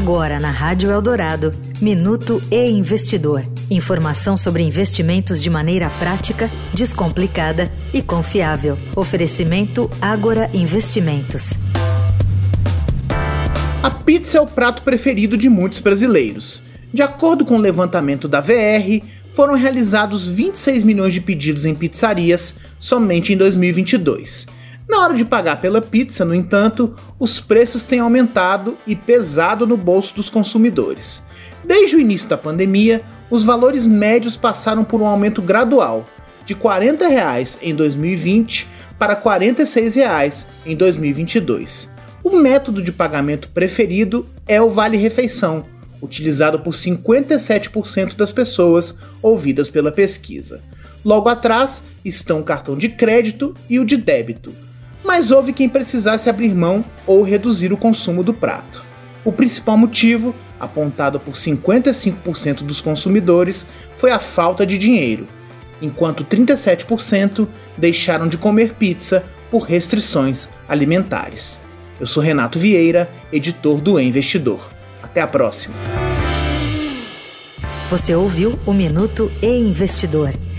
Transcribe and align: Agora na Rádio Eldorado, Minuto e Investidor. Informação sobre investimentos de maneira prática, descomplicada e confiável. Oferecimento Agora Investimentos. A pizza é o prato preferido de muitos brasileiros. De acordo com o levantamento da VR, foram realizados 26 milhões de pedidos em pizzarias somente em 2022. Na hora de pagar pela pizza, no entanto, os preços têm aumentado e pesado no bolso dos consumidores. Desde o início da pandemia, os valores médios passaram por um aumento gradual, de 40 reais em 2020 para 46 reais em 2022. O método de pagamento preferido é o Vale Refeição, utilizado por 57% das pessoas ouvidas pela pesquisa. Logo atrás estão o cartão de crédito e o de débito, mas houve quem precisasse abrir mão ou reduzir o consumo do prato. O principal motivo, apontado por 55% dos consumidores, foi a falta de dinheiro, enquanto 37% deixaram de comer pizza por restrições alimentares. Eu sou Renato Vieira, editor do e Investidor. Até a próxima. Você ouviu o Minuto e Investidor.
Agora 0.00 0.38
na 0.38 0.52
Rádio 0.52 0.92
Eldorado, 0.92 1.52
Minuto 1.80 2.40
e 2.52 2.70
Investidor. 2.70 3.44
Informação 3.68 4.36
sobre 4.36 4.62
investimentos 4.62 5.42
de 5.42 5.50
maneira 5.50 5.90
prática, 5.98 6.48
descomplicada 6.72 7.68
e 7.92 8.00
confiável. 8.00 8.78
Oferecimento 8.94 9.90
Agora 10.00 10.48
Investimentos. 10.54 11.54
A 13.82 13.90
pizza 13.90 14.38
é 14.38 14.40
o 14.40 14.46
prato 14.46 14.82
preferido 14.82 15.36
de 15.36 15.48
muitos 15.48 15.80
brasileiros. 15.80 16.62
De 16.94 17.02
acordo 17.02 17.44
com 17.44 17.56
o 17.56 17.60
levantamento 17.60 18.28
da 18.28 18.40
VR, 18.40 19.02
foram 19.32 19.54
realizados 19.54 20.28
26 20.28 20.84
milhões 20.84 21.12
de 21.12 21.20
pedidos 21.20 21.64
em 21.64 21.74
pizzarias 21.74 22.54
somente 22.78 23.32
em 23.32 23.36
2022. 23.36 24.46
Na 24.88 25.00
hora 25.00 25.14
de 25.14 25.24
pagar 25.24 25.60
pela 25.60 25.82
pizza, 25.82 26.24
no 26.24 26.34
entanto, 26.34 26.96
os 27.18 27.40
preços 27.40 27.82
têm 27.82 28.00
aumentado 28.00 28.74
e 28.86 28.96
pesado 28.96 29.66
no 29.66 29.76
bolso 29.76 30.16
dos 30.16 30.30
consumidores. 30.30 31.22
Desde 31.62 31.96
o 31.96 32.00
início 32.00 32.26
da 32.26 32.38
pandemia, 32.38 33.02
os 33.30 33.44
valores 33.44 33.86
médios 33.86 34.34
passaram 34.36 34.82
por 34.82 35.02
um 35.02 35.06
aumento 35.06 35.42
gradual, 35.42 36.06
de 36.46 36.54
40 36.54 37.06
reais 37.06 37.58
em 37.60 37.74
2020 37.74 38.66
para 38.98 39.14
46 39.14 39.94
reais 39.94 40.46
em 40.64 40.74
2022. 40.74 41.90
O 42.24 42.30
método 42.38 42.82
de 42.82 42.90
pagamento 42.90 43.50
preferido 43.50 44.26
é 44.46 44.60
o 44.60 44.70
Vale 44.70 44.96
Refeição, 44.96 45.66
utilizado 46.00 46.60
por 46.60 46.72
57% 46.72 48.16
das 48.16 48.32
pessoas 48.32 48.94
ouvidas 49.20 49.68
pela 49.68 49.92
pesquisa. 49.92 50.62
Logo 51.04 51.28
atrás 51.28 51.82
estão 52.02 52.40
o 52.40 52.44
cartão 52.44 52.76
de 52.76 52.88
crédito 52.88 53.54
e 53.68 53.78
o 53.78 53.84
de 53.84 53.98
débito, 53.98 54.52
mas 55.04 55.30
houve 55.30 55.52
quem 55.52 55.68
precisasse 55.68 56.28
abrir 56.28 56.54
mão 56.54 56.84
ou 57.06 57.22
reduzir 57.22 57.72
o 57.72 57.76
consumo 57.76 58.22
do 58.22 58.34
prato. 58.34 58.82
O 59.24 59.32
principal 59.32 59.76
motivo, 59.76 60.34
apontado 60.58 61.20
por 61.20 61.34
55% 61.34 62.62
dos 62.62 62.80
consumidores, 62.80 63.66
foi 63.96 64.10
a 64.10 64.18
falta 64.18 64.64
de 64.64 64.78
dinheiro, 64.78 65.26
enquanto 65.80 66.24
37% 66.24 67.46
deixaram 67.76 68.28
de 68.28 68.38
comer 68.38 68.74
pizza 68.74 69.24
por 69.50 69.62
restrições 69.62 70.48
alimentares. 70.68 71.60
Eu 72.00 72.06
sou 72.06 72.22
Renato 72.22 72.58
Vieira, 72.58 73.10
editor 73.32 73.80
do 73.80 73.98
e 73.98 74.04
Investidor. 74.04 74.70
Até 75.02 75.20
a 75.20 75.26
próxima. 75.26 75.74
Você 77.90 78.14
ouviu 78.14 78.58
o 78.66 78.72
Minuto 78.72 79.32
e 79.42 79.46
Investidor. 79.46 80.32